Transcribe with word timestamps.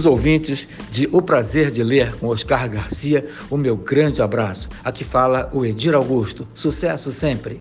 Os 0.00 0.06
ouvintes 0.06 0.66
de 0.90 1.06
O 1.12 1.20
Prazer 1.20 1.70
de 1.70 1.82
Ler 1.82 2.16
com 2.16 2.28
Oscar 2.28 2.68
Garcia, 2.70 3.28
o 3.50 3.56
meu 3.58 3.76
grande 3.76 4.22
abraço. 4.22 4.66
Aqui 4.82 5.04
fala 5.04 5.50
o 5.52 5.64
Edir 5.64 5.94
Augusto. 5.94 6.48
Sucesso 6.54 7.12
sempre! 7.12 7.60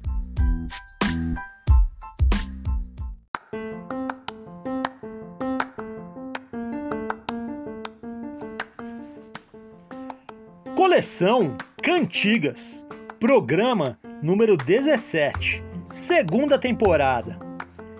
Coleção 10.78 11.58
Cantigas, 11.84 12.86
programa 13.20 14.00
número 14.24 14.56
17, 14.56 15.62
segunda 15.92 16.58
temporada. 16.58 17.38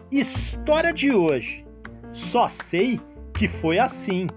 História 0.10 0.94
de 0.94 1.12
hoje. 1.12 1.66
Só 2.12 2.48
sei 2.48 3.00
que 3.40 3.48
foi 3.48 3.80
assim. 3.80 4.28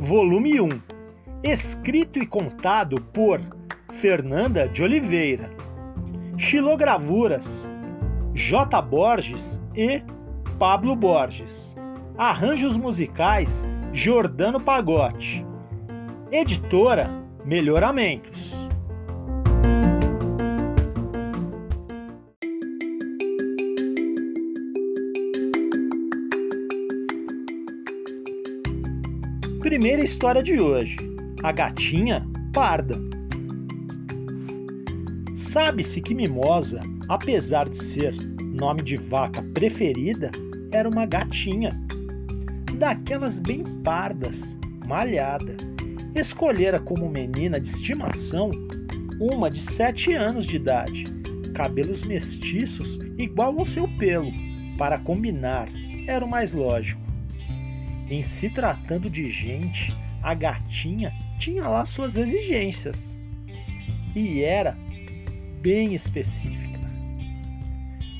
Volume 0.00 0.60
1. 0.60 0.68
Escrito 1.44 2.18
e 2.18 2.26
contado 2.26 3.00
por 3.00 3.40
Fernanda 3.92 4.68
de 4.68 4.82
Oliveira. 4.82 5.48
Xilogravuras 6.36 7.70
J. 8.34 8.82
Borges 8.82 9.62
e 9.76 10.02
Pablo 10.58 10.96
Borges. 10.96 11.76
Arranjos 12.18 12.76
musicais 12.76 13.64
Jordano 13.92 14.60
Pagotti. 14.60 15.46
Editora 16.32 17.08
Melhoramentos. 17.44 18.68
Primeira 29.80 30.04
história 30.04 30.42
de 30.42 30.60
hoje: 30.60 30.98
A 31.42 31.52
gatinha 31.52 32.28
parda. 32.52 33.00
Sabe-se 35.34 36.02
que 36.02 36.14
Mimosa, 36.14 36.82
apesar 37.08 37.66
de 37.66 37.78
ser 37.78 38.14
nome 38.38 38.82
de 38.82 38.98
vaca 38.98 39.42
preferida, 39.54 40.30
era 40.70 40.86
uma 40.86 41.06
gatinha. 41.06 41.80
Daquelas 42.78 43.38
bem 43.38 43.64
pardas, 43.82 44.58
malhada. 44.86 45.56
Escolhera 46.14 46.78
como 46.78 47.08
menina 47.08 47.58
de 47.58 47.68
estimação 47.68 48.50
uma 49.18 49.50
de 49.50 49.60
sete 49.60 50.12
anos 50.12 50.44
de 50.44 50.56
idade, 50.56 51.06
cabelos 51.54 52.02
mestiços 52.02 52.98
igual 53.16 53.58
ao 53.58 53.64
seu 53.64 53.88
pelo, 53.96 54.30
para 54.76 54.98
combinar, 54.98 55.70
era 56.06 56.22
o 56.22 56.28
mais 56.28 56.52
lógico. 56.52 57.09
Em 58.10 58.22
se 58.22 58.50
tratando 58.50 59.08
de 59.08 59.30
gente, 59.30 59.96
a 60.20 60.34
gatinha 60.34 61.12
tinha 61.38 61.68
lá 61.68 61.84
suas 61.84 62.16
exigências. 62.16 63.16
E 64.16 64.42
era 64.42 64.76
bem 65.62 65.94
específica. 65.94 66.80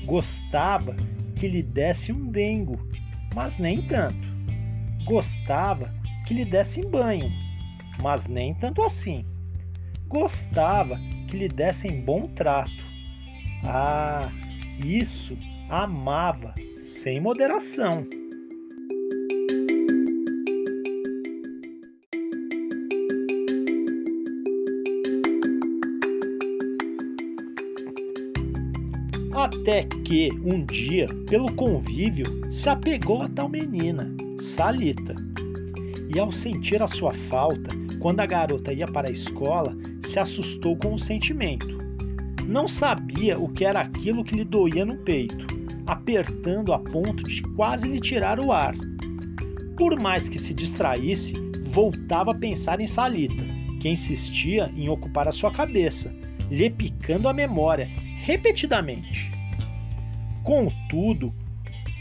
Gostava 0.05 0.95
que 1.35 1.45
lhe 1.45 1.61
desse 1.61 2.13
um 2.13 2.31
dengo, 2.31 2.79
mas 3.35 3.59
nem 3.59 3.81
tanto. 3.81 4.29
Gostava 5.03 5.93
que 6.25 6.33
lhe 6.33 6.45
dessem 6.45 6.89
banho, 6.89 7.29
mas 8.01 8.27
nem 8.27 8.53
tanto 8.53 8.81
assim. 8.81 9.25
Gostava 10.07 10.97
que 11.27 11.35
lhe 11.35 11.49
dessem 11.49 11.99
bom 11.99 12.27
trato. 12.29 12.85
Ah, 13.65 14.31
isso 14.79 15.37
amava 15.69 16.55
sem 16.77 17.19
moderação. 17.19 18.07
Até 29.53 29.83
que, 29.83 30.31
um 30.45 30.65
dia, 30.65 31.07
pelo 31.29 31.51
convívio, 31.51 32.41
se 32.49 32.69
apegou 32.69 33.21
a 33.21 33.27
tal 33.27 33.49
menina, 33.49 34.09
Salita. 34.39 35.15
E 36.13 36.17
ao 36.19 36.31
sentir 36.31 36.81
a 36.81 36.87
sua 36.87 37.13
falta, 37.13 37.69
quando 37.99 38.21
a 38.21 38.25
garota 38.25 38.71
ia 38.71 38.87
para 38.87 39.09
a 39.09 39.11
escola, 39.11 39.77
se 39.99 40.17
assustou 40.19 40.77
com 40.77 40.93
o 40.93 40.99
sentimento. 40.99 41.77
Não 42.47 42.67
sabia 42.67 43.37
o 43.37 43.49
que 43.49 43.65
era 43.65 43.81
aquilo 43.81 44.23
que 44.23 44.35
lhe 44.35 44.45
doía 44.45 44.85
no 44.85 44.97
peito, 44.97 45.45
apertando 45.85 46.73
a 46.73 46.79
ponto 46.79 47.23
de 47.23 47.41
quase 47.55 47.89
lhe 47.89 47.99
tirar 47.99 48.39
o 48.39 48.51
ar. 48.51 48.73
Por 49.77 49.99
mais 49.99 50.29
que 50.29 50.39
se 50.39 50.53
distraísse, 50.53 51.33
voltava 51.65 52.31
a 52.31 52.35
pensar 52.35 52.79
em 52.79 52.87
Salita, 52.87 53.43
que 53.79 53.89
insistia 53.89 54.71
em 54.75 54.89
ocupar 54.89 55.27
a 55.27 55.31
sua 55.31 55.51
cabeça, 55.51 56.15
lhe 56.49 56.69
picando 56.69 57.27
a 57.27 57.33
memória 57.33 57.89
repetidamente. 58.23 59.40
Contudo, 60.43 61.33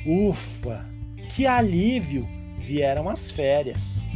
ufa, 0.06 0.86
que 1.28 1.46
alívio 1.46 2.28
vieram 2.58 3.08
as 3.08 3.30
férias. 3.30 4.06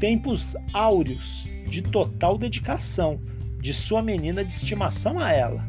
Tempos 0.00 0.56
áureos 0.72 1.48
de 1.66 1.82
total 1.82 2.38
dedicação 2.38 3.20
de 3.60 3.72
sua 3.72 4.02
menina 4.02 4.44
de 4.44 4.52
estimação 4.52 5.18
a 5.18 5.32
ela. 5.32 5.66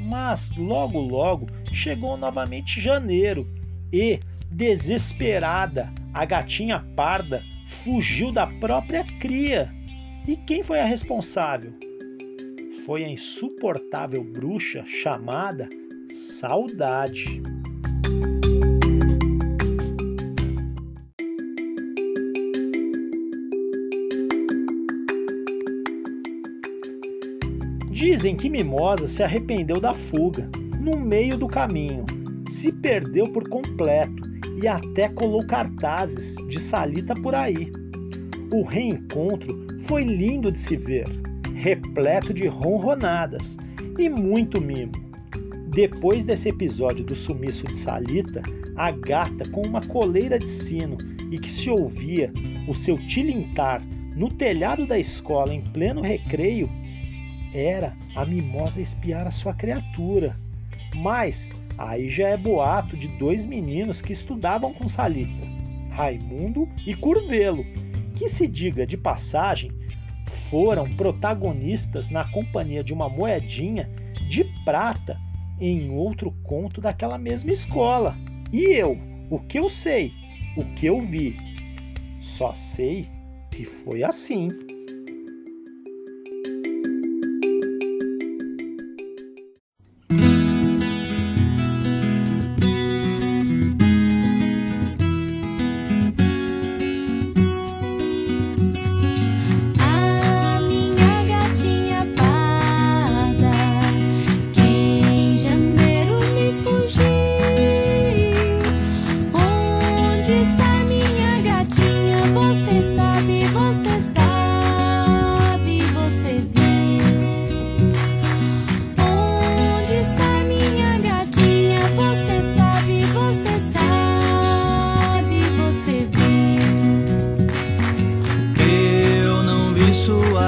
Mas 0.00 0.54
logo 0.56 1.00
logo 1.00 1.46
chegou 1.72 2.16
novamente 2.16 2.80
janeiro 2.80 3.46
e, 3.92 4.20
desesperada, 4.50 5.92
a 6.14 6.24
gatinha 6.24 6.80
parda 6.94 7.42
fugiu 7.66 8.32
da 8.32 8.46
própria 8.46 9.04
cria. 9.18 9.74
E 10.26 10.36
quem 10.36 10.62
foi 10.62 10.80
a 10.80 10.84
responsável? 10.84 11.72
foi 12.88 13.04
a 13.04 13.08
insuportável 13.10 14.24
bruxa 14.24 14.82
chamada 14.86 15.68
Saudade. 16.10 17.42
Dizem 27.90 28.36
que 28.36 28.48
Mimosa 28.48 29.06
se 29.06 29.22
arrependeu 29.22 29.78
da 29.78 29.92
fuga, 29.92 30.48
no 30.80 30.96
meio 30.96 31.36
do 31.36 31.46
caminho, 31.46 32.06
se 32.48 32.72
perdeu 32.72 33.30
por 33.30 33.48
completo 33.48 34.22
e 34.62 34.66
até 34.66 35.08
colou 35.10 35.46
cartazes 35.46 36.36
de 36.48 36.58
Salita 36.58 37.14
por 37.14 37.34
aí. 37.34 37.70
O 38.50 38.62
reencontro 38.62 39.66
foi 39.80 40.04
lindo 40.04 40.50
de 40.50 40.58
se 40.58 40.76
ver 40.76 41.06
repleto 41.54 42.32
de 42.32 42.46
ronronadas 42.46 43.58
e 43.98 44.08
muito 44.08 44.60
mimo. 44.60 45.07
Depois 45.70 46.24
desse 46.24 46.48
episódio 46.48 47.04
do 47.04 47.14
sumiço 47.14 47.66
de 47.66 47.76
Salita, 47.76 48.42
a 48.74 48.90
gata 48.90 49.48
com 49.50 49.62
uma 49.62 49.80
coleira 49.82 50.38
de 50.38 50.48
sino 50.48 50.96
e 51.30 51.38
que 51.38 51.50
se 51.50 51.68
ouvia 51.70 52.32
o 52.66 52.74
seu 52.74 52.98
tilintar 53.06 53.82
no 54.16 54.28
telhado 54.28 54.86
da 54.86 54.98
escola 54.98 55.54
em 55.54 55.60
pleno 55.60 56.00
recreio, 56.00 56.70
era 57.52 57.96
a 58.16 58.24
mimosa 58.24 58.80
espiar 58.80 59.26
a 59.26 59.30
sua 59.30 59.54
criatura. 59.54 60.38
Mas 60.96 61.52
aí 61.76 62.08
já 62.08 62.28
é 62.28 62.36
boato 62.36 62.96
de 62.96 63.08
dois 63.18 63.44
meninos 63.44 64.00
que 64.00 64.12
estudavam 64.12 64.72
com 64.72 64.88
Salita, 64.88 65.44
Raimundo 65.90 66.66
e 66.86 66.94
Curvelo, 66.94 67.64
que 68.16 68.26
se 68.26 68.48
diga 68.48 68.86
de 68.86 68.96
passagem, 68.96 69.70
foram 70.26 70.84
protagonistas 70.96 72.10
na 72.10 72.24
companhia 72.32 72.82
de 72.82 72.92
uma 72.92 73.08
moedinha 73.08 73.88
de 74.28 74.44
prata 74.64 75.27
em 75.60 75.90
outro 75.90 76.32
conto 76.42 76.80
daquela 76.80 77.18
mesma 77.18 77.50
escola. 77.50 78.16
E 78.52 78.74
eu, 78.74 78.98
o 79.30 79.38
que 79.40 79.58
eu 79.58 79.68
sei, 79.68 80.12
o 80.56 80.64
que 80.74 80.86
eu 80.86 81.00
vi, 81.00 81.36
só 82.20 82.52
sei 82.52 83.08
que 83.50 83.64
foi 83.64 84.02
assim. 84.02 84.48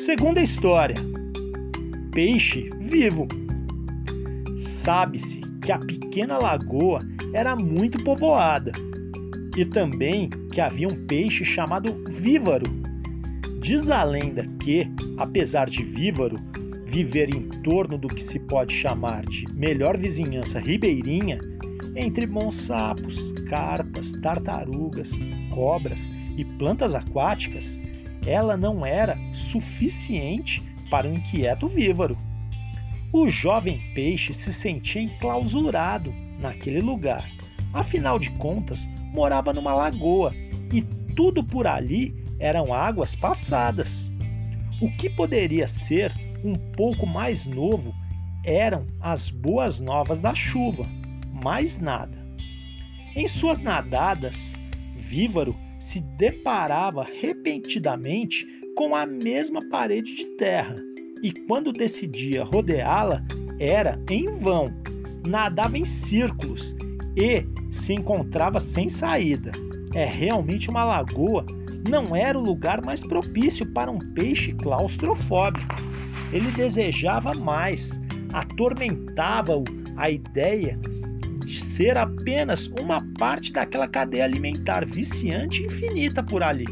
Segunda 0.00 0.40
história: 0.40 0.94
peixe 2.12 2.70
vivo. 2.78 3.26
Sabe-se 4.56 5.40
que 5.60 5.72
a 5.72 5.78
pequena 5.80 6.38
lagoa 6.38 7.00
era 7.32 7.56
muito 7.56 8.04
povoada 8.04 8.70
e 9.56 9.64
também 9.64 10.30
que 10.52 10.60
havia 10.60 10.86
um 10.86 11.04
peixe 11.06 11.44
chamado 11.44 12.00
vívaro. 12.08 12.66
Diz 13.60 13.90
a 13.90 14.04
lenda 14.04 14.46
que, 14.60 14.86
apesar 15.16 15.68
de 15.68 15.82
vívaro 15.82 16.38
viver 16.86 17.34
em 17.34 17.48
torno 17.64 17.98
do 17.98 18.06
que 18.06 18.22
se 18.22 18.38
pode 18.38 18.72
chamar 18.72 19.26
de 19.26 19.52
melhor 19.52 19.98
vizinhança 19.98 20.60
ribeirinha, 20.60 21.40
entre 21.96 22.24
bons 22.24 22.54
sapos, 22.54 23.32
carpas, 23.48 24.12
tartarugas, 24.12 25.18
cobras 25.52 26.08
e 26.36 26.44
plantas 26.44 26.94
aquáticas, 26.94 27.80
ela 28.26 28.56
não 28.56 28.84
era 28.84 29.16
suficiente 29.32 30.62
para 30.90 31.08
o 31.08 31.12
inquieto 31.14 31.68
vívaro. 31.68 32.16
O 33.12 33.28
jovem 33.28 33.80
peixe 33.94 34.32
se 34.34 34.52
sentia 34.52 35.02
enclausurado 35.02 36.14
naquele 36.38 36.80
lugar. 36.80 37.30
Afinal 37.72 38.18
de 38.18 38.30
contas, 38.32 38.88
morava 39.12 39.52
numa 39.52 39.74
lagoa 39.74 40.34
e 40.72 40.82
tudo 41.14 41.42
por 41.42 41.66
ali 41.66 42.14
eram 42.38 42.72
águas 42.72 43.14
passadas. 43.14 44.12
O 44.80 44.90
que 44.96 45.10
poderia 45.10 45.66
ser 45.66 46.12
um 46.44 46.54
pouco 46.54 47.06
mais 47.06 47.46
novo 47.46 47.94
eram 48.44 48.86
as 49.00 49.30
boas 49.30 49.80
novas 49.80 50.20
da 50.20 50.34
chuva, 50.34 50.86
mais 51.42 51.78
nada. 51.78 52.26
Em 53.16 53.26
suas 53.26 53.60
nadadas, 53.60 54.54
Vívaro 54.94 55.56
se 55.78 56.00
deparava 56.16 57.06
repentinamente 57.20 58.46
com 58.74 58.94
a 58.94 59.06
mesma 59.06 59.66
parede 59.68 60.14
de 60.14 60.24
terra 60.36 60.76
e 61.22 61.32
quando 61.32 61.72
decidia 61.72 62.44
rodeá-la, 62.44 63.24
era 63.58 64.00
em 64.08 64.30
vão. 64.38 64.72
Nadava 65.26 65.76
em 65.76 65.84
círculos 65.84 66.76
e 67.16 67.44
se 67.70 67.92
encontrava 67.92 68.60
sem 68.60 68.88
saída. 68.88 69.52
É 69.94 70.04
realmente 70.04 70.70
uma 70.70 70.84
lagoa, 70.84 71.44
não 71.88 72.14
era 72.14 72.38
o 72.38 72.44
lugar 72.44 72.82
mais 72.82 73.04
propício 73.04 73.66
para 73.72 73.90
um 73.90 73.98
peixe 73.98 74.52
claustrofóbico. 74.52 75.74
Ele 76.32 76.52
desejava 76.52 77.34
mais, 77.34 78.00
atormentava-o 78.32 79.64
a 79.96 80.10
ideia 80.10 80.76
de 80.76 80.97
ser 81.56 81.96
apenas 81.96 82.66
uma 82.66 83.04
parte 83.18 83.52
daquela 83.52 83.88
cadeia 83.88 84.24
alimentar 84.24 84.84
viciante 84.84 85.64
infinita 85.64 86.22
por 86.22 86.42
ali. 86.42 86.66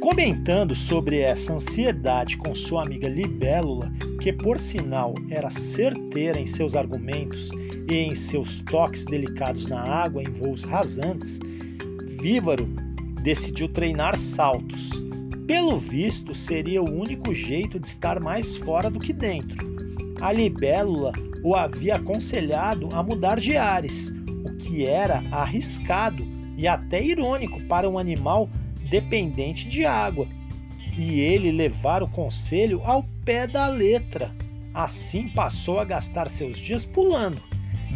Comentando 0.00 0.74
sobre 0.74 1.20
essa 1.20 1.52
ansiedade 1.52 2.36
com 2.38 2.54
sua 2.54 2.82
amiga 2.82 3.08
Libélula, 3.08 3.92
que 4.20 4.32
por 4.32 4.58
sinal 4.58 5.14
era 5.30 5.50
certeira 5.50 6.40
em 6.40 6.46
seus 6.46 6.74
argumentos 6.74 7.50
e 7.88 7.94
em 7.94 8.14
seus 8.14 8.60
toques 8.60 9.04
delicados 9.04 9.68
na 9.68 9.80
água 9.80 10.22
em 10.22 10.30
voos 10.32 10.64
rasantes, 10.64 11.38
Vívaro 12.20 12.68
decidiu 13.22 13.68
treinar 13.68 14.16
saltos. 14.16 14.90
Pelo 15.46 15.78
visto, 15.78 16.34
seria 16.34 16.82
o 16.82 16.90
único 16.90 17.34
jeito 17.34 17.78
de 17.78 17.86
estar 17.86 18.20
mais 18.20 18.56
fora 18.58 18.90
do 18.90 18.98
que 18.98 19.12
dentro. 19.12 19.66
A 20.20 20.32
Libélula 20.32 21.12
o 21.42 21.54
havia 21.54 21.94
aconselhado 21.94 22.88
a 22.92 23.02
mudar 23.02 23.38
de 23.38 23.56
ares, 23.56 24.12
o 24.44 24.56
que 24.56 24.84
era 24.84 25.22
arriscado 25.30 26.26
e 26.56 26.66
até 26.66 27.02
irônico 27.02 27.62
para 27.64 27.88
um 27.88 27.98
animal 27.98 28.50
dependente 28.90 29.68
de 29.68 29.84
água, 29.84 30.26
e 30.96 31.20
ele 31.20 31.52
levar 31.52 32.02
o 32.02 32.08
conselho 32.08 32.82
ao 32.84 33.04
pé 33.24 33.46
da 33.46 33.68
letra. 33.68 34.34
Assim 34.74 35.28
passou 35.28 35.78
a 35.78 35.84
gastar 35.84 36.28
seus 36.28 36.58
dias 36.58 36.84
pulando, 36.84 37.40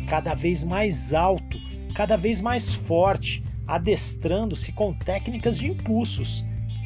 cada 0.09 0.35
vez 0.35 0.63
mais 0.63 1.13
alto, 1.13 1.59
cada 1.95 2.17
vez 2.17 2.41
mais 2.41 2.75
forte, 2.75 3.43
adestrando-se 3.67 4.73
com 4.73 4.93
técnicas 4.93 5.59
de 5.59 5.71
impulsos, 5.71 6.45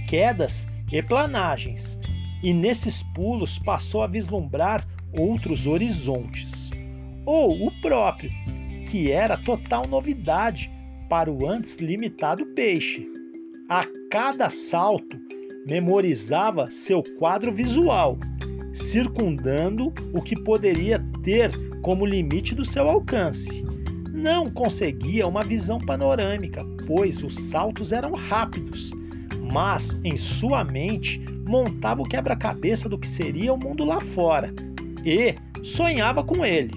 quedas 0.08 0.68
e 0.90 1.02
planagens. 1.02 1.98
E 2.42 2.52
nesses 2.52 3.02
pulos 3.02 3.58
passou 3.58 4.02
a 4.02 4.06
vislumbrar 4.06 4.86
outros 5.18 5.66
horizontes, 5.66 6.70
ou 7.24 7.66
o 7.66 7.80
próprio, 7.80 8.30
que 8.88 9.10
era 9.10 9.36
total 9.36 9.86
novidade 9.86 10.70
para 11.08 11.32
o 11.32 11.48
antes 11.48 11.76
limitado 11.76 12.46
peixe. 12.54 13.08
A 13.68 13.84
cada 14.10 14.48
salto, 14.50 15.18
memorizava 15.66 16.70
seu 16.70 17.02
quadro 17.18 17.50
visual, 17.50 18.16
circundando 18.72 19.92
o 20.12 20.22
que 20.22 20.40
poderia 20.40 21.04
ter 21.24 21.50
como 21.80 22.06
limite 22.06 22.54
do 22.54 22.64
seu 22.64 22.88
alcance 22.88 23.64
não 24.26 24.50
conseguia 24.50 25.24
uma 25.24 25.44
visão 25.44 25.78
panorâmica, 25.78 26.60
pois 26.84 27.22
os 27.22 27.32
saltos 27.32 27.92
eram 27.92 28.12
rápidos, 28.12 28.90
mas 29.52 30.00
em 30.02 30.16
sua 30.16 30.64
mente 30.64 31.24
montava 31.48 32.02
o 32.02 32.08
quebra-cabeça 32.08 32.88
do 32.88 32.98
que 32.98 33.06
seria 33.06 33.54
o 33.54 33.56
mundo 33.56 33.84
lá 33.84 34.00
fora 34.00 34.52
e 35.04 35.32
sonhava 35.62 36.24
com 36.24 36.44
ele. 36.44 36.72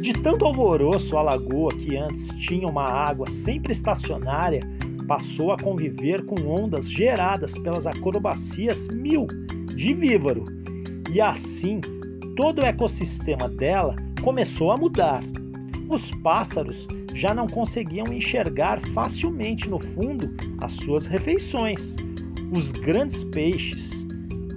De 0.00 0.12
tanto 0.22 0.44
alvoroço, 0.44 1.16
a 1.16 1.22
lagoa, 1.22 1.74
que 1.74 1.96
antes 1.96 2.28
tinha 2.38 2.68
uma 2.68 2.84
água 2.84 3.28
sempre 3.28 3.72
estacionária, 3.72 4.60
passou 5.06 5.52
a 5.52 5.58
conviver 5.58 6.24
com 6.24 6.36
ondas 6.46 6.90
geradas 6.90 7.58
pelas 7.58 7.86
acrobacias 7.86 8.88
mil 8.88 9.26
de 9.76 9.94
vívaro. 9.94 10.44
E 11.12 11.20
assim, 11.20 11.80
todo 12.36 12.60
o 12.60 12.64
ecossistema 12.64 13.48
dela 13.48 13.96
começou 14.22 14.72
a 14.72 14.76
mudar. 14.76 15.22
Os 15.88 16.10
pássaros 16.22 16.88
já 17.14 17.32
não 17.32 17.46
conseguiam 17.46 18.12
enxergar 18.12 18.80
facilmente 18.80 19.68
no 19.68 19.78
fundo 19.78 20.34
as 20.60 20.72
suas 20.72 21.06
refeições. 21.06 21.96
Os 22.52 22.72
grandes 22.72 23.24
peixes. 23.24 24.06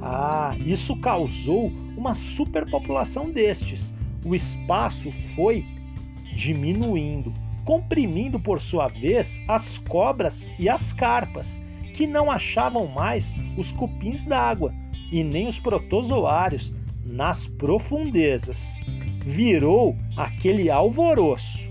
Ah, 0.01 0.56
isso 0.66 0.96
causou 1.01 1.72
uma 1.96 2.13
superpopulação 2.13 3.32
destes. 3.32 3.94
O 4.25 4.34
espaço 4.34 5.12
foi 5.36 5.66
diminuindo, 6.36 7.34
comprimindo 7.67 8.39
por 8.39 8.62
sua 8.62 8.88
vez 8.88 9.41
as 9.45 9.77
cobras 9.77 10.50
e 10.57 10.69
as 10.69 10.93
carpas, 10.93 11.62
que 11.93 12.07
não 12.07 12.31
achavam 12.31 12.88
mais 12.88 13.36
os 13.57 13.74
cupins 13.74 14.25
d'água 14.25 14.74
e 15.12 15.21
nem 15.21 15.50
os 15.50 15.59
protozoários 15.59 16.74
nas 17.03 17.45
profundezas. 17.45 18.77
Virou 19.25 19.97
aquele 20.15 20.69
alvoroço. 20.69 21.69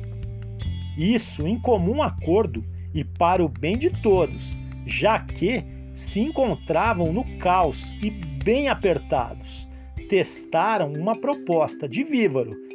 Isso 0.99 1.47
em 1.47 1.59
comum 1.59 2.03
acordo 2.03 2.63
e 2.93 3.03
para 3.03 3.43
o 3.43 3.49
bem 3.49 3.79
de 3.79 3.89
todos, 4.03 4.61
já 4.85 5.19
que 5.21 5.65
se 5.95 6.21
encontravam 6.21 7.11
no 7.11 7.25
caos 7.39 7.93
e 8.03 8.11
bem 8.11 8.69
apertados. 8.69 9.67
Testaram 10.11 10.93
uma 10.93 11.19
proposta 11.19 11.89
de 11.89 12.05
Vívaro, 12.05 12.66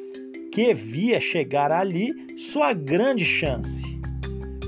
que 0.52 0.74
via 0.74 1.20
chegar 1.20 1.72
ali 1.72 2.14
sua 2.38 2.74
grande 2.74 3.24
chance. 3.24 4.00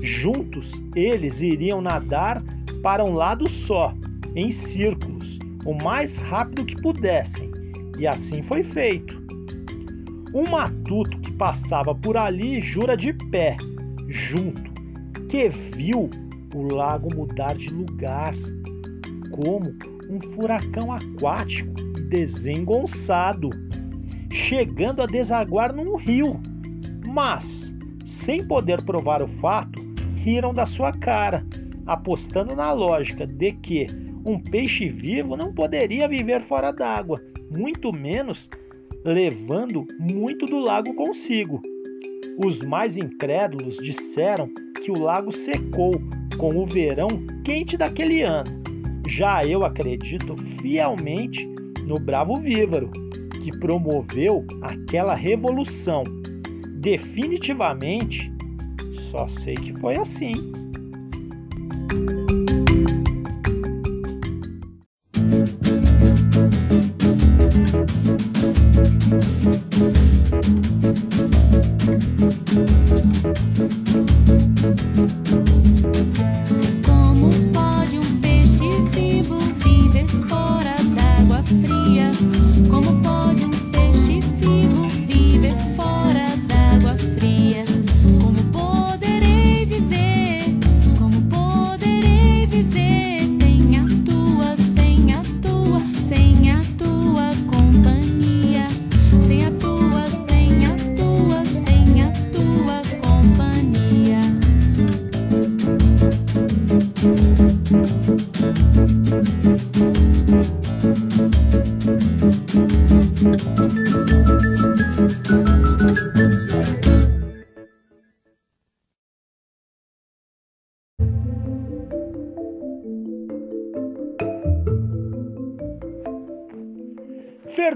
Juntos, 0.02 0.82
eles 0.94 1.40
iriam 1.40 1.80
nadar 1.80 2.42
para 2.82 3.04
um 3.04 3.14
lado 3.14 3.48
só, 3.48 3.94
em 4.34 4.50
círculos, 4.50 5.38
o 5.64 5.74
mais 5.74 6.18
rápido 6.18 6.64
que 6.64 6.80
pudessem, 6.80 7.50
e 7.98 8.06
assim 8.06 8.42
foi 8.42 8.62
feito. 8.62 9.22
Um 10.34 10.50
matuto 10.50 11.18
que 11.20 11.32
passava 11.32 11.94
por 11.94 12.16
ali 12.16 12.60
jura 12.60 12.96
de 12.96 13.12
pé, 13.30 13.56
junto, 14.08 14.72
que 15.28 15.48
viu 15.48 16.10
o 16.54 16.74
lago 16.74 17.14
mudar 17.14 17.56
de 17.56 17.70
lugar, 17.70 18.34
como 19.30 19.74
um 20.10 20.20
furacão 20.34 20.92
aquático 20.92 21.72
e 21.98 22.00
desengonçado, 22.02 23.50
chegando 24.34 25.00
a 25.00 25.06
desaguar 25.06 25.72
num 25.72 25.96
rio. 25.96 26.40
Mas, 27.06 27.74
sem 28.04 28.46
poder 28.46 28.82
provar 28.82 29.22
o 29.22 29.28
fato, 29.28 29.80
riram 30.16 30.52
da 30.52 30.66
sua 30.66 30.90
cara, 30.92 31.46
apostando 31.86 32.56
na 32.56 32.72
lógica 32.72 33.26
de 33.26 33.52
que 33.52 33.86
um 34.24 34.38
peixe 34.38 34.88
vivo 34.88 35.36
não 35.36 35.52
poderia 35.52 36.08
viver 36.08 36.42
fora 36.42 36.72
d'água, 36.72 37.22
muito 37.56 37.92
menos 37.92 38.50
levando 39.04 39.86
muito 40.00 40.46
do 40.46 40.58
lago 40.58 40.94
consigo. 40.94 41.60
Os 42.44 42.62
mais 42.62 42.96
incrédulos 42.96 43.76
disseram 43.76 44.50
que 44.82 44.90
o 44.90 44.98
lago 44.98 45.30
secou 45.30 45.92
com 46.38 46.56
o 46.56 46.66
verão 46.66 47.08
quente 47.44 47.76
daquele 47.76 48.22
ano. 48.22 48.50
Já 49.06 49.46
eu 49.46 49.62
acredito 49.64 50.36
fielmente 50.60 51.46
no 51.86 52.00
Bravo 52.00 52.38
Vívaro, 52.40 52.90
que 53.44 53.52
promoveu 53.58 54.46
aquela 54.62 55.14
revolução. 55.14 56.02
Definitivamente, 56.80 58.32
só 58.90 59.26
sei 59.26 59.54
que 59.54 59.78
foi 59.80 59.96
assim. 59.96 60.32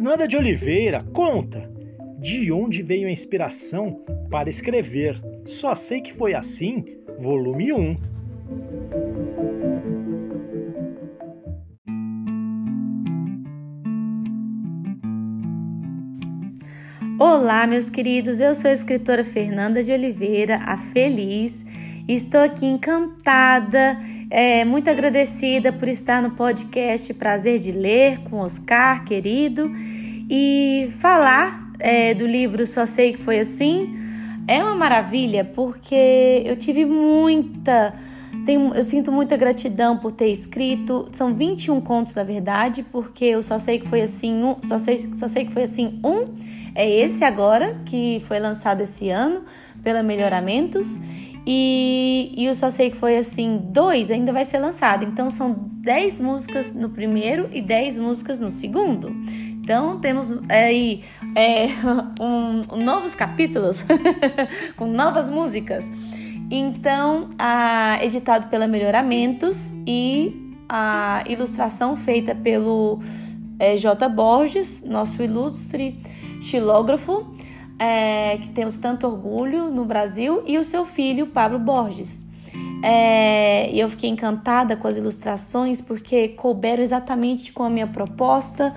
Fernanda 0.09 0.27
de 0.27 0.39
Oliveira 0.39 1.05
conta 1.13 1.71
de 2.19 2.51
onde 2.51 2.83
veio 2.83 3.09
a 3.09 3.11
inspiração 3.11 4.03
para 4.31 4.49
escrever. 4.49 5.21
Só 5.45 5.75
sei 5.75 6.01
que 6.01 6.15
foi 6.15 6.33
assim, 6.33 6.83
volume 7.19 7.75
1. 7.75 7.97
Olá, 17.21 17.67
meus 17.67 17.91
queridos. 17.91 18.41
Eu 18.41 18.55
sou 18.55 18.71
a 18.71 18.73
escritora 18.73 19.23
Fernanda 19.23 19.85
de 19.85 19.93
Oliveira, 19.93 20.59
a 20.65 20.79
Feliz. 20.79 21.67
Estou 22.09 22.41
aqui 22.41 22.65
encantada 22.65 23.99
é, 24.31 24.65
muito 24.65 24.91
agradecida 24.91 25.73
por 25.73 25.89
estar 25.89 26.23
no 26.23 26.31
podcast 26.33 27.13
Prazer 27.15 27.59
de 27.59 27.73
Ler 27.73 28.21
com 28.21 28.39
Oscar, 28.39 29.05
querido, 29.05 29.71
e 30.31 30.91
falar 30.99 31.73
é, 31.79 32.15
do 32.15 32.27
livro 32.27 32.67
Só 32.67 32.85
Sei 32.87 33.13
Que 33.13 33.23
Foi 33.23 33.39
Assim. 33.39 33.97
É 34.47 34.63
uma 34.63 34.75
maravilha 34.75 35.45
porque 35.45 36.43
eu 36.45 36.57
tive 36.57 36.85
muita. 36.85 37.95
Eu 38.75 38.83
sinto 38.83 39.13
muita 39.13 39.37
gratidão 39.37 39.99
por 39.99 40.13
ter 40.13 40.29
escrito. 40.29 41.09
São 41.13 41.35
21 41.35 41.81
contos, 41.83 42.15
na 42.15 42.23
verdade, 42.23 42.83
porque 42.83 43.27
eu 43.27 43.43
só 43.43 43.59
sei 43.59 43.79
que 43.79 43.89
foi 43.89 44.01
assim 44.01 44.43
um. 44.43 44.57
Só 44.63 44.79
sei, 44.79 45.11
só 45.15 45.29
sei 45.29 45.45
que 45.45 45.53
foi 45.53 45.65
assim 45.65 46.01
um. 46.03 46.35
É 46.75 46.89
esse 46.89 47.25
agora, 47.25 47.79
que 47.85 48.23
foi 48.27 48.39
lançado 48.39 48.83
esse 48.83 49.11
ano 49.11 49.43
pela 49.83 50.03
Melhoramentos. 50.03 50.99
E, 51.51 52.31
e 52.37 52.45
eu 52.45 52.55
só 52.55 52.69
sei 52.69 52.91
que 52.91 52.97
foi 52.97 53.17
assim, 53.17 53.59
dois 53.71 54.11
ainda 54.11 54.33
vai 54.33 54.45
ser 54.45 54.59
lançado. 54.59 55.05
Então 55.05 55.31
são 55.31 55.53
10 55.53 56.21
músicas 56.21 56.75
no 56.75 56.91
primeiro 56.91 57.49
e 57.53 57.63
10 57.63 57.99
músicas 57.99 58.39
no 58.39 58.51
segundo. 58.51 59.11
Então 59.69 59.99
temos 59.99 60.29
aí 60.49 61.05
é, 61.35 61.67
um, 62.19 62.83
novos 62.83 63.15
capítulos 63.15 63.85
com 64.77 64.87
novas 64.87 65.29
músicas. 65.29 65.85
Então, 66.51 67.29
a, 67.39 68.03
editado 68.03 68.49
pela 68.49 68.67
Melhoramentos 68.67 69.71
e 69.87 70.57
a 70.67 71.23
ilustração 71.29 71.99
feita 71.99 72.35
pelo 72.35 73.03
é, 73.59 73.77
J. 73.77 74.09
Borges, 74.09 74.83
nosso 74.87 75.23
ilustre 75.23 76.01
xilógrafo 76.41 77.31
é, 77.79 78.39
que 78.39 78.49
temos 78.49 78.79
tanto 78.79 79.07
orgulho 79.07 79.71
no 79.71 79.85
Brasil, 79.85 80.43
e 80.47 80.57
o 80.57 80.65
seu 80.65 80.87
filho, 80.87 81.27
Pablo 81.27 81.59
Borges. 81.59 82.27
É, 82.83 83.71
e 83.71 83.79
eu 83.79 83.91
fiquei 83.91 84.09
encantada 84.09 84.77
com 84.77 84.89
as 84.89 84.97
ilustrações 84.97 85.83
porque 85.83 86.29
couberam 86.29 86.83
exatamente 86.83 87.53
com 87.53 87.65
a 87.65 87.71
minha 87.71 87.87
proposta, 87.87 88.75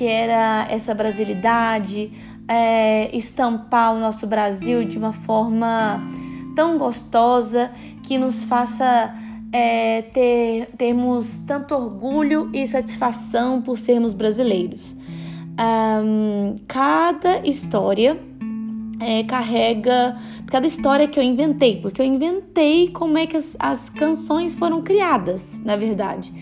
que 0.00 0.06
era 0.06 0.66
essa 0.70 0.94
brasilidade, 0.94 2.10
é, 2.48 3.14
estampar 3.14 3.94
o 3.94 4.00
nosso 4.00 4.26
Brasil 4.26 4.82
de 4.82 4.96
uma 4.96 5.12
forma 5.12 6.00
tão 6.56 6.78
gostosa 6.78 7.70
que 8.02 8.16
nos 8.16 8.42
faça 8.44 9.14
é, 9.52 10.00
ter, 10.00 10.70
termos 10.78 11.40
tanto 11.46 11.74
orgulho 11.74 12.48
e 12.54 12.66
satisfação 12.66 13.60
por 13.60 13.76
sermos 13.76 14.14
brasileiros. 14.14 14.96
Um, 15.60 16.56
cada 16.66 17.46
história 17.46 18.18
é, 19.00 19.22
carrega 19.24 20.18
cada 20.46 20.66
história 20.66 21.06
que 21.08 21.20
eu 21.20 21.22
inventei, 21.22 21.78
porque 21.78 22.00
eu 22.00 22.06
inventei 22.06 22.88
como 22.88 23.18
é 23.18 23.26
que 23.26 23.36
as, 23.36 23.54
as 23.58 23.90
canções 23.90 24.54
foram 24.54 24.80
criadas, 24.80 25.60
na 25.62 25.76
verdade. 25.76 26.32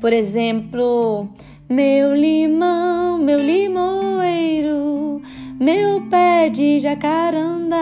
Por 0.00 0.14
exemplo, 0.14 1.28
meu 1.72 2.14
limão, 2.14 3.16
meu 3.16 3.40
limoeiro, 3.40 5.22
meu 5.58 6.02
pé 6.02 6.50
de 6.50 6.78
jacaranda. 6.78 7.76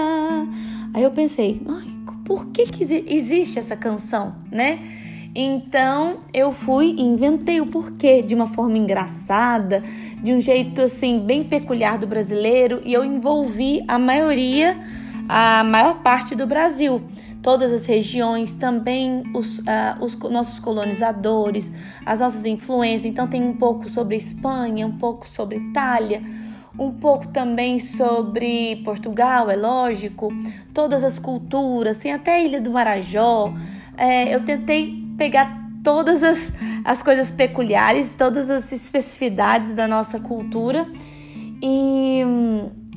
Aí 0.95 1.03
eu 1.03 1.11
pensei, 1.11 1.61
por 2.25 2.47
que, 2.47 2.67
que 2.67 2.85
existe 2.85 3.59
essa 3.59 3.77
canção, 3.77 4.37
né? 4.49 4.79
Então 5.35 6.19
eu 6.33 6.53
fui 6.53 6.95
e 6.97 7.03
inventei 7.03 7.61
o 7.61 7.67
porquê 7.67 8.23
de 8.23 8.33
uma 8.33 8.47
forma 8.47 8.79
engraçada, 8.79 9.83
de 10.23 10.33
um 10.33 10.41
jeito 10.41 10.83
assim 10.83 11.19
bem 11.19 11.43
peculiar 11.43 11.99
do 11.99 12.07
brasileiro 12.07 12.81
e 12.85 12.93
eu 12.93 13.05
envolvi 13.05 13.83
a 13.89 13.99
maioria, 13.99 14.79
a 15.29 15.65
maior 15.65 16.01
parte 16.01 16.37
do 16.37 16.47
Brasil, 16.47 17.03
todas 17.43 17.73
as 17.73 17.87
regiões, 17.87 18.55
também 18.55 19.25
os, 19.35 19.59
uh, 19.61 19.63
os 20.01 20.17
nossos 20.31 20.59
colonizadores, 20.59 21.73
as 22.05 22.21
nossas 22.21 22.45
influências. 22.45 23.05
Então 23.05 23.27
tem 23.27 23.43
um 23.43 23.57
pouco 23.57 23.89
sobre 23.89 24.17
Espanha, 24.17 24.87
um 24.87 24.99
pouco 24.99 25.29
sobre 25.29 25.57
Itália, 25.57 26.23
um 26.79 26.93
pouco 26.93 27.29
também 27.29 27.79
sobre 27.79 28.77
Portugal, 28.85 29.51
é 29.51 29.57
lógico, 29.57 30.33
todas 30.73 31.03
as 31.03 31.19
culturas, 31.19 31.99
tem 31.99 32.13
até 32.13 32.37
a 32.37 32.41
Ilha 32.41 32.61
do 32.61 32.71
Marajó. 32.71 33.53
É, 33.97 34.35
eu 34.35 34.45
tentei 34.45 35.05
pegar 35.19 35.61
todas 35.83 36.23
as, 36.23 36.53
as 36.85 37.03
coisas 37.03 37.31
peculiares, 37.31 38.15
todas 38.15 38.49
as 38.49 38.71
especificidades 38.73 39.73
da 39.73 39.89
nossa 39.89 40.21
cultura 40.21 40.87
e 41.63 42.23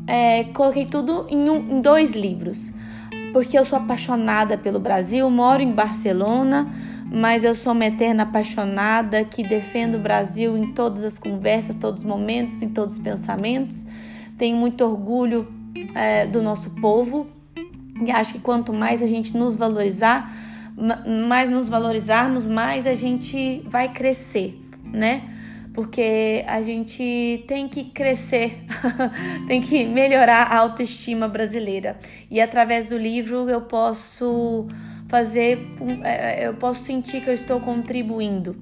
é, 0.07 0.45
coloquei 0.45 0.85
tudo 0.85 1.25
em, 1.29 1.49
um, 1.49 1.77
em 1.77 1.81
dois 1.81 2.11
livros. 2.11 2.71
Porque 3.33 3.57
eu 3.57 3.65
sou 3.65 3.79
apaixonada 3.79 4.57
pelo 4.57 4.79
Brasil, 4.79 5.27
moro 5.29 5.61
em 5.61 5.71
Barcelona, 5.71 6.71
mas 7.11 7.43
eu 7.43 7.55
sou 7.55 7.73
uma 7.73 7.85
eterna 7.85 8.23
apaixonada 8.23 9.25
que 9.25 9.43
defendo 9.45 9.95
o 9.95 9.99
Brasil 9.99 10.55
em 10.55 10.71
todas 10.71 11.03
as 11.03 11.17
conversas, 11.17 11.75
todos 11.75 12.01
os 12.01 12.07
momentos, 12.07 12.61
em 12.61 12.69
todos 12.69 12.93
os 12.93 12.99
pensamentos. 12.99 13.83
Tenho 14.37 14.55
muito 14.55 14.85
orgulho 14.85 15.47
é, 15.95 16.27
do 16.27 16.43
nosso 16.43 16.69
povo 16.69 17.27
e 18.05 18.11
acho 18.11 18.33
que 18.33 18.39
quanto 18.39 18.71
mais 18.71 19.01
a 19.01 19.07
gente 19.07 19.35
nos 19.35 19.55
valorizar, 19.55 20.31
mais 21.27 21.49
nos 21.49 21.67
valorizarmos, 21.67 22.45
mais 22.45 22.85
a 22.85 22.93
gente 22.93 23.63
vai 23.67 23.89
crescer, 23.89 24.59
né? 24.85 25.32
Porque 25.73 26.45
a 26.47 26.61
gente 26.61 27.43
tem 27.47 27.67
que 27.67 27.85
crescer, 27.85 28.63
tem 29.47 29.61
que 29.61 29.85
melhorar 29.85 30.43
a 30.43 30.57
autoestima 30.59 31.27
brasileira. 31.27 31.97
E 32.29 32.39
através 32.39 32.89
do 32.89 32.97
livro 32.97 33.49
eu 33.49 33.61
posso 33.61 34.67
fazer, 35.07 35.67
é, 36.03 36.47
eu 36.47 36.53
posso 36.53 36.83
sentir 36.83 37.21
que 37.21 37.29
eu 37.29 37.33
estou 37.33 37.59
contribuindo. 37.59 38.55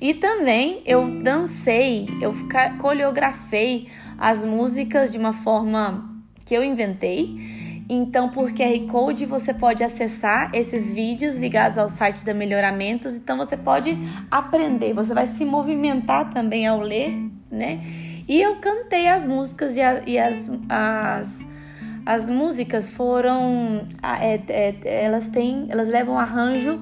E 0.00 0.14
também 0.14 0.82
eu 0.86 1.22
dancei, 1.22 2.08
eu 2.22 2.34
coreografei 2.78 3.88
as 4.18 4.42
músicas 4.44 5.12
de 5.12 5.18
uma 5.18 5.34
forma 5.34 6.22
que 6.46 6.54
eu 6.54 6.64
inventei 6.64 7.59
então, 7.92 8.28
por 8.28 8.52
QR 8.52 8.86
Code 8.88 9.26
você 9.26 9.52
pode 9.52 9.82
acessar 9.82 10.54
esses 10.54 10.92
vídeos 10.92 11.34
ligados 11.34 11.76
ao 11.76 11.88
site 11.88 12.24
da 12.24 12.32
Melhoramentos. 12.32 13.16
Então, 13.16 13.36
você 13.36 13.56
pode 13.56 13.98
aprender, 14.30 14.92
você 14.92 15.12
vai 15.12 15.26
se 15.26 15.44
movimentar 15.44 16.30
também 16.32 16.68
ao 16.68 16.80
ler, 16.80 17.12
né? 17.50 17.80
E 18.28 18.40
eu 18.40 18.60
cantei 18.60 19.08
as 19.08 19.26
músicas 19.26 19.74
e, 19.74 19.80
a, 19.80 20.02
e 20.06 20.16
as, 20.16 20.52
as, 20.68 21.44
as 22.06 22.30
músicas 22.30 22.88
foram. 22.88 23.88
É, 24.20 24.40
é, 24.48 25.04
elas 25.04 25.28
têm. 25.28 25.66
Elas 25.68 25.88
levam 25.88 26.16
arranjo 26.16 26.80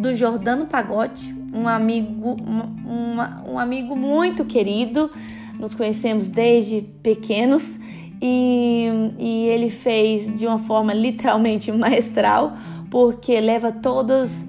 do 0.00 0.12
Jordano 0.12 0.66
Pagote, 0.66 1.32
um 1.54 1.68
amigo, 1.68 2.36
um, 2.42 3.52
um 3.52 3.58
amigo 3.60 3.94
muito 3.94 4.44
querido. 4.44 5.08
Nos 5.56 5.72
conhecemos 5.72 6.32
desde 6.32 6.82
pequenos 7.00 7.78
e, 8.20 8.88
e 9.18 9.46
ele 9.46 9.70
fez 9.70 10.36
de 10.36 10.46
uma 10.46 10.58
forma 10.58 10.92
literalmente 10.92 11.70
maestral, 11.72 12.56
porque 12.90 13.40
leva 13.40 13.70
todas, 13.70 14.46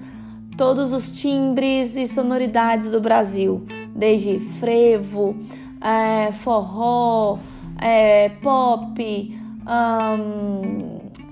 todos 0.58 0.94
os 0.94 1.12
timbres 1.12 1.96
e 1.96 2.06
sonoridades 2.06 2.92
do 2.92 3.00
Brasil, 3.00 3.66
desde 3.96 4.40
frevo, 4.60 5.36
é, 5.82 6.32
forró, 6.32 7.40
é, 7.82 8.30
pop, 8.42 9.38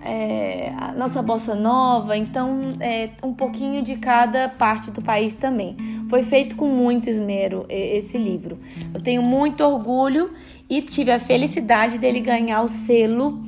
é, 0.04 0.73
a 0.78 0.93
nossa 0.93 1.21
bossa 1.21 1.56
nova, 1.56 2.15
então 2.15 2.62
é, 2.80 3.10
um 3.23 3.34
pouquinho 3.34 3.82
de 3.82 3.97
cada 3.97 4.47
parte 4.47 4.91
do 4.91 5.02
país 5.02 5.36
também. 5.36 5.76
Foi 6.10 6.24
feito 6.24 6.56
com 6.56 6.67
muito 6.67 7.10
esmero 7.10 7.65
esse 7.70 8.17
livro. 8.17 8.60
Eu 8.93 9.02
tenho 9.02 9.22
muito 9.22 9.63
orgulho 9.63 10.32
e 10.70 10.82
tive 10.82 11.12
a 11.12 11.20
felicidade 11.20 11.98
dele 11.98 12.20
ganhar 12.20 12.62
o 12.62 12.70
selo 12.70 13.43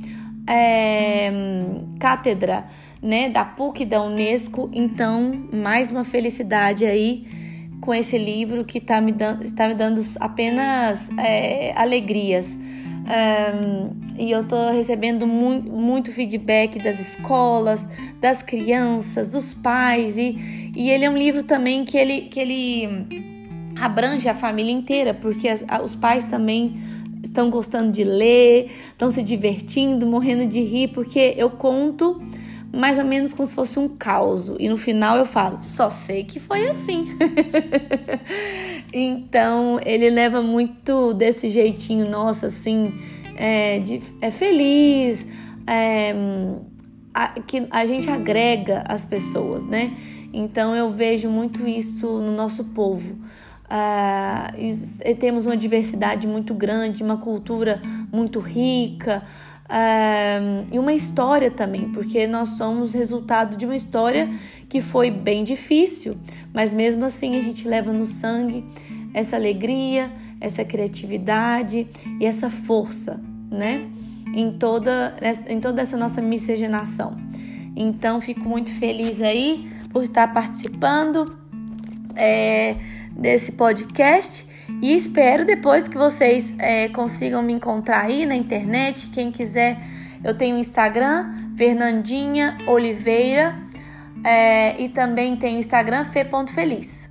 é, 0.46 1.30
cátedra 1.98 2.66
né, 3.02 3.28
da 3.28 3.44
PUC 3.44 3.84
da 3.84 4.02
Unesco. 4.02 4.68
Então, 4.72 5.48
mais 5.52 5.90
uma 5.90 6.04
felicidade 6.04 6.84
aí 6.84 7.26
com 7.80 7.94
esse 7.94 8.18
livro 8.18 8.64
que 8.64 8.78
está 8.78 9.00
me, 9.00 9.12
dando, 9.12 9.42
está 9.42 9.66
me 9.66 9.74
dando 9.74 10.02
apenas 10.18 11.10
é, 11.18 11.72
alegrias. 11.74 12.58
Um, 13.00 13.90
e 14.18 14.30
eu 14.30 14.42
estou 14.42 14.70
recebendo 14.72 15.26
muito, 15.26 15.70
muito 15.70 16.12
feedback 16.12 16.78
das 16.82 17.00
escolas, 17.00 17.88
das 18.20 18.42
crianças, 18.42 19.32
dos 19.32 19.52
pais. 19.52 20.16
E, 20.16 20.72
e 20.76 20.90
ele 20.90 21.04
é 21.04 21.10
um 21.10 21.16
livro 21.16 21.42
também 21.42 21.84
que 21.84 21.96
ele, 21.96 22.22
que 22.22 22.38
ele 22.38 22.88
abrange 23.80 24.28
a 24.28 24.34
família 24.34 24.72
inteira, 24.72 25.14
porque 25.14 25.48
as, 25.48 25.64
os 25.82 25.94
pais 25.94 26.24
também 26.24 26.74
estão 27.22 27.50
gostando 27.50 27.90
de 27.90 28.04
ler, 28.04 28.70
estão 28.92 29.10
se 29.10 29.22
divertindo, 29.22 30.06
morrendo 30.06 30.46
de 30.46 30.60
rir, 30.60 30.88
porque 30.88 31.34
eu 31.36 31.50
conto 31.50 32.20
mais 32.72 32.98
ou 32.98 33.04
menos 33.04 33.32
como 33.32 33.46
se 33.46 33.54
fosse 33.54 33.78
um 33.78 33.88
caos. 33.88 34.50
E 34.58 34.68
no 34.68 34.76
final 34.76 35.16
eu 35.16 35.26
falo, 35.26 35.58
só 35.60 35.90
sei 35.90 36.24
que 36.24 36.38
foi 36.38 36.66
assim. 36.68 37.16
então 38.92 39.78
ele 39.84 40.10
leva 40.10 40.42
muito 40.42 41.14
desse 41.14 41.50
jeitinho 41.50 42.08
nosso, 42.08 42.46
assim, 42.46 42.92
é, 43.36 43.78
de, 43.78 44.02
é 44.20 44.30
feliz, 44.30 45.26
é, 45.66 46.14
a, 47.14 47.28
que 47.40 47.66
a 47.70 47.86
gente 47.86 48.10
agrega 48.10 48.84
as 48.86 49.04
pessoas, 49.04 49.66
né? 49.66 49.96
Então 50.32 50.74
eu 50.74 50.90
vejo 50.90 51.28
muito 51.28 51.66
isso 51.66 52.06
no 52.06 52.32
nosso 52.32 52.64
povo. 52.64 53.18
Uh, 53.70 55.14
temos 55.16 55.46
uma 55.46 55.56
diversidade 55.56 56.26
muito 56.26 56.52
grande, 56.54 57.04
uma 57.04 57.18
cultura 57.18 57.80
muito 58.12 58.40
rica 58.40 59.22
e 60.72 60.78
uma 60.78 60.92
história 60.92 61.50
também, 61.50 61.90
porque 61.90 62.26
nós 62.26 62.50
somos 62.50 62.92
resultado 62.94 63.56
de 63.56 63.64
uma 63.64 63.76
história 63.76 64.28
que 64.68 64.80
foi 64.80 65.10
bem 65.10 65.44
difícil, 65.44 66.16
mas 66.52 66.72
mesmo 66.72 67.04
assim 67.04 67.36
a 67.36 67.42
gente 67.42 67.68
leva 67.68 67.92
no 67.92 68.06
sangue 68.06 68.64
essa 69.14 69.36
alegria, 69.36 70.10
essa 70.40 70.64
criatividade 70.64 71.86
e 72.18 72.26
essa 72.26 72.50
força, 72.50 73.20
né? 73.50 73.86
Em 74.34 74.52
toda, 74.52 75.16
em 75.48 75.60
toda 75.60 75.82
essa 75.82 75.96
nossa 75.96 76.22
miscigenação. 76.22 77.16
Então, 77.74 78.20
fico 78.20 78.48
muito 78.48 78.72
feliz 78.74 79.20
aí 79.20 79.70
por 79.92 80.02
estar 80.02 80.32
participando. 80.32 81.24
É, 82.16 82.76
desse 83.20 83.52
podcast 83.52 84.46
e 84.82 84.94
espero 84.94 85.44
depois 85.44 85.88
que 85.88 85.96
vocês 85.96 86.56
é, 86.58 86.88
consigam 86.88 87.42
me 87.42 87.52
encontrar 87.52 88.04
aí 88.04 88.24
na 88.24 88.34
internet. 88.34 89.08
Quem 89.08 89.30
quiser, 89.30 89.78
eu 90.24 90.34
tenho 90.34 90.56
Instagram, 90.56 91.52
Fernandinha 91.56 92.58
Oliveira, 92.66 93.54
é, 94.24 94.80
e 94.80 94.88
também 94.88 95.36
tenho 95.36 95.58
Instagram 95.58 96.04
Fê.feliz. 96.06 97.10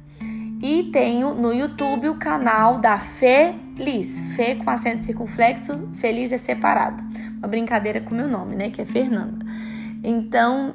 E 0.61 0.89
tenho 0.91 1.33
no 1.33 1.53
YouTube 1.53 2.09
o 2.09 2.15
canal 2.15 2.79
da 2.79 2.97
Feliz, 2.97 4.19
Fê 4.35 4.55
com 4.55 4.69
acento 4.69 5.03
circunflexo, 5.03 5.89
Feliz 5.93 6.31
é 6.31 6.37
separado. 6.37 7.01
Uma 7.37 7.47
brincadeira 7.47 8.01
com 8.01 8.13
meu 8.13 8.27
nome, 8.27 8.55
né? 8.55 8.69
Que 8.69 8.81
é 8.81 8.85
Fernanda. 8.85 9.45
Então, 10.03 10.73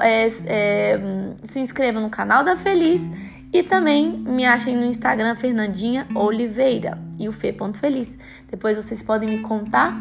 é, 0.00 0.26
é, 0.46 1.00
se 1.42 1.60
inscreva 1.60 2.00
no 2.00 2.08
canal 2.08 2.42
da 2.42 2.56
Feliz 2.56 3.08
e 3.52 3.62
também 3.62 4.10
me 4.10 4.44
achem 4.44 4.76
no 4.76 4.84
Instagram 4.84 5.36
Fernandinha 5.36 6.06
Oliveira 6.14 6.98
e 7.18 7.28
o 7.28 7.32
Fê.feliz. 7.32 8.18
Depois 8.50 8.76
vocês 8.76 9.02
podem 9.02 9.28
me 9.28 9.42
contar 9.42 9.94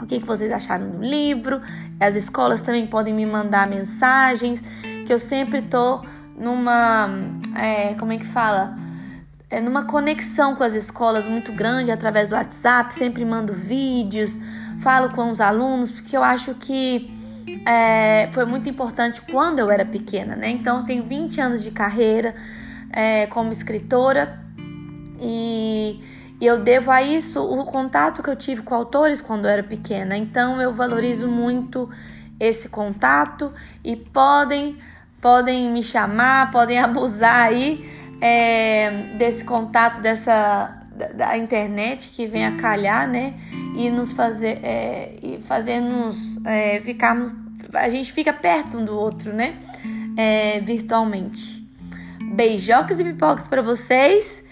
o 0.00 0.06
que, 0.06 0.20
que 0.20 0.26
vocês 0.26 0.52
acharam 0.52 0.90
do 0.90 1.02
livro. 1.02 1.60
As 1.98 2.14
escolas 2.14 2.60
também 2.60 2.86
podem 2.86 3.12
me 3.12 3.26
mandar 3.26 3.66
mensagens, 3.66 4.62
que 5.06 5.12
eu 5.12 5.18
sempre 5.18 5.62
tô 5.62 6.02
numa. 6.38 7.08
É, 7.56 7.94
como 7.94 8.12
é 8.12 8.18
que 8.18 8.26
fala? 8.26 8.88
é, 9.50 9.60
numa 9.60 9.84
conexão 9.84 10.54
com 10.54 10.62
as 10.62 10.74
escolas 10.74 11.26
muito 11.26 11.52
grande 11.52 11.90
através 11.90 12.28
do 12.28 12.34
WhatsApp, 12.34 12.94
sempre 12.94 13.24
mando 13.24 13.54
vídeos, 13.54 14.38
falo 14.80 15.10
com 15.10 15.30
os 15.30 15.40
alunos, 15.40 15.90
porque 15.90 16.16
eu 16.16 16.22
acho 16.22 16.54
que 16.54 17.10
é, 17.66 18.28
foi 18.32 18.44
muito 18.44 18.68
importante 18.68 19.22
quando 19.22 19.58
eu 19.58 19.70
era 19.70 19.84
pequena, 19.84 20.36
né? 20.36 20.50
Então, 20.50 20.80
eu 20.80 20.84
tenho 20.84 21.02
20 21.04 21.40
anos 21.40 21.62
de 21.62 21.70
carreira 21.70 22.34
é, 22.92 23.26
como 23.26 23.50
escritora 23.52 24.40
e, 25.20 26.00
eu 26.40 26.60
devo 26.60 26.90
a 26.90 27.02
isso 27.02 27.42
o 27.42 27.64
contato 27.64 28.22
que 28.22 28.30
eu 28.30 28.36
tive 28.36 28.62
com 28.62 28.74
autores 28.74 29.20
quando 29.20 29.46
eu 29.46 29.50
era 29.50 29.62
pequena. 29.62 30.16
Então, 30.16 30.62
eu 30.62 30.72
valorizo 30.72 31.26
muito 31.26 31.90
esse 32.38 32.68
contato 32.68 33.52
e 33.82 33.96
podem 33.96 34.78
podem 35.20 35.68
me 35.72 35.82
chamar, 35.82 36.52
podem 36.52 36.78
abusar 36.80 37.46
aí 37.46 37.90
é, 38.20 39.14
desse 39.18 39.44
contato 39.44 40.00
dessa 40.00 40.78
da, 41.16 41.36
internet 41.36 42.10
que 42.10 42.26
vem 42.28 42.46
a 42.46 42.52
calhar, 42.56 43.08
né? 43.08 43.34
E 43.76 43.90
nos 43.90 44.12
fazer 44.12 44.60
é, 44.62 45.16
e 45.20 45.38
fazer 45.38 45.80
nos 45.80 46.38
é, 46.44 46.80
ficar 46.80 47.16
a 47.74 47.88
gente 47.88 48.12
fica 48.12 48.32
perto 48.32 48.78
um 48.78 48.84
do 48.84 48.96
outro, 48.96 49.32
né? 49.32 49.56
É, 50.16 50.60
virtualmente. 50.60 51.57
Beijocas 52.38 53.00
e 53.00 53.04
pipocas 53.04 53.48
para 53.48 53.60
vocês 53.60 54.44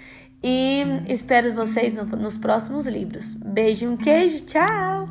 e 0.42 0.83
espero 1.07 1.55
vocês 1.55 1.94
no, 1.94 2.05
nos 2.05 2.37
próximos 2.37 2.85
livros. 2.85 3.35
Beijo 3.35 3.85
e 3.85 3.88
um 3.88 3.96
queijo, 3.96 4.40
tchau! 4.40 5.09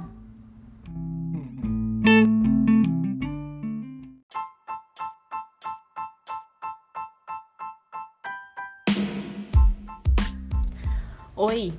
Oi, 11.38 11.74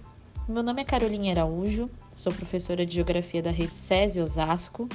meu 0.48 0.62
nome 0.62 0.80
é 0.80 0.84
Caroline 0.86 1.30
Araújo, 1.30 1.90
sou 2.14 2.32
professora 2.32 2.86
de 2.86 2.94
Geografia 2.94 3.42
da 3.42 3.50
Rede 3.50 3.76
SESI 3.76 4.22
Osasco 4.22 4.88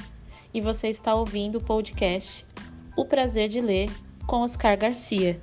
e 0.52 0.60
você 0.60 0.88
está 0.88 1.14
ouvindo 1.14 1.60
o 1.60 1.64
podcast 1.64 2.44
O 2.98 3.06
Prazer 3.06 3.48
de 3.48 3.62
Ler 3.62 3.88
com 4.26 4.38
Oscar 4.38 4.76
Garcia. 4.76 5.40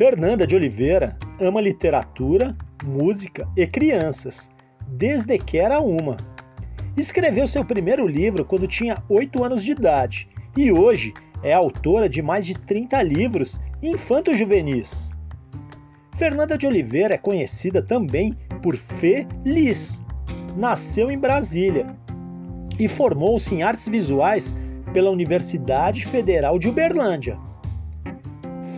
Fernanda 0.00 0.46
de 0.46 0.56
Oliveira 0.56 1.14
ama 1.38 1.60
literatura, 1.60 2.56
música 2.82 3.46
e 3.54 3.66
crianças, 3.66 4.50
desde 4.88 5.36
que 5.36 5.58
era 5.58 5.78
uma. 5.78 6.16
Escreveu 6.96 7.46
seu 7.46 7.62
primeiro 7.62 8.06
livro 8.06 8.42
quando 8.42 8.66
tinha 8.66 8.96
8 9.10 9.44
anos 9.44 9.62
de 9.62 9.72
idade 9.72 10.26
e 10.56 10.72
hoje 10.72 11.12
é 11.42 11.52
autora 11.52 12.08
de 12.08 12.22
mais 12.22 12.46
de 12.46 12.54
30 12.54 13.02
livros 13.02 13.60
infanto-juvenis. 13.82 15.14
Fernanda 16.16 16.56
de 16.56 16.66
Oliveira 16.66 17.16
é 17.16 17.18
conhecida 17.18 17.82
também 17.82 18.34
por 18.62 18.76
Feliz. 18.76 20.02
Nasceu 20.56 21.10
em 21.10 21.18
Brasília 21.18 21.94
e 22.78 22.88
formou-se 22.88 23.54
em 23.54 23.62
artes 23.62 23.86
visuais 23.86 24.56
pela 24.94 25.10
Universidade 25.10 26.06
Federal 26.06 26.58
de 26.58 26.70
Uberlândia. 26.70 27.49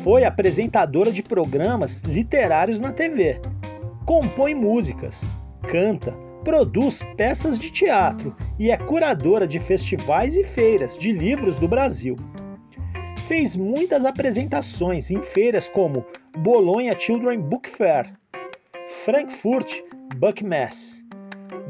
Foi 0.02 0.24
apresentadora 0.24 1.12
de 1.12 1.22
programas 1.22 2.02
literários 2.02 2.80
na 2.80 2.92
TV. 2.92 3.40
Compõe 4.04 4.52
músicas, 4.52 5.38
canta, 5.68 6.10
produz 6.42 7.04
peças 7.16 7.56
de 7.56 7.70
teatro 7.70 8.34
e 8.58 8.72
é 8.72 8.76
curadora 8.76 9.46
de 9.46 9.60
festivais 9.60 10.36
e 10.36 10.42
feiras 10.42 10.98
de 10.98 11.12
livros 11.12 11.56
do 11.56 11.68
Brasil. 11.68 12.16
Fez 13.28 13.54
muitas 13.54 14.04
apresentações 14.04 15.08
em 15.08 15.22
feiras 15.22 15.68
como 15.68 16.04
Bologna 16.38 16.98
Children 16.98 17.40
Book 17.40 17.68
Fair, 17.68 18.12
Frankfurt 19.04 19.82
Book 20.16 20.44
Mess, 20.44 21.00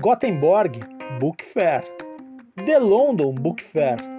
Gothenburg 0.01 0.81
Book 1.21 1.45
Fair, 1.45 1.85
The 2.65 2.79
London 2.79 3.35
Book 3.35 3.63
Fair 3.63 4.12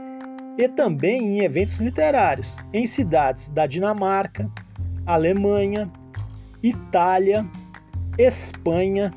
e 0.57 0.67
também 0.67 1.21
em 1.21 1.39
eventos 1.41 1.79
literários 1.79 2.57
em 2.71 2.85
cidades 2.85 3.49
da 3.49 3.65
Dinamarca, 3.65 4.49
Alemanha, 5.05 5.91
Itália, 6.61 7.45
Espanha 8.17 9.11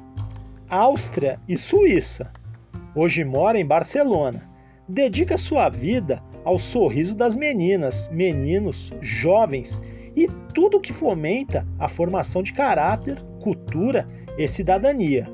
Áustria 0.69 1.39
e 1.49 1.57
Suíça. 1.57 2.33
Hoje 2.95 3.25
mora 3.25 3.59
em 3.59 3.65
Barcelona. 3.65 4.43
Dedica 4.89 5.37
sua 5.37 5.69
vida 5.69 6.21
ao 6.45 6.59
sorriso 6.59 7.15
das 7.15 7.37
meninas, 7.37 8.11
meninos, 8.13 8.93
jovens 9.01 9.81
e 10.17 10.29
tudo 10.53 10.81
que 10.81 10.93
fomenta 10.93 11.67
a 11.79 11.89
formação 11.89 12.43
de 12.43 12.53
caráter, 12.53 13.23
cultura 13.41 14.09
e 14.37 14.49
cidadania. 14.49 15.29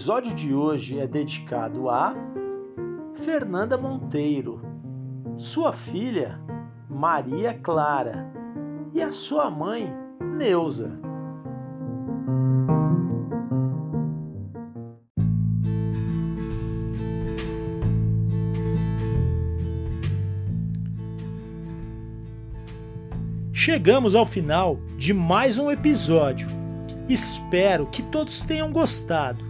episódio 0.00 0.34
de 0.34 0.54
hoje 0.54 0.98
é 0.98 1.06
dedicado 1.06 1.90
a 1.90 2.14
Fernanda 3.12 3.76
Monteiro, 3.76 4.62
sua 5.36 5.74
filha 5.74 6.40
Maria 6.88 7.52
Clara 7.52 8.32
e 8.94 9.02
a 9.02 9.12
sua 9.12 9.50
mãe, 9.50 9.92
Neuza. 10.38 10.98
Chegamos 23.52 24.14
ao 24.14 24.24
final 24.24 24.78
de 24.96 25.12
mais 25.12 25.58
um 25.58 25.70
episódio. 25.70 26.48
Espero 27.06 27.84
que 27.84 28.02
todos 28.02 28.40
tenham 28.40 28.72
gostado. 28.72 29.49